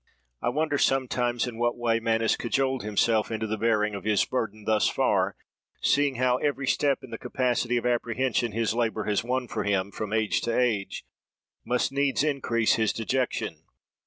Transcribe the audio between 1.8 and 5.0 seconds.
man has cajoled himself into the bearing of his burden thus